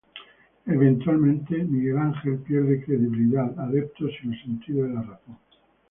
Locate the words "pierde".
2.39-2.83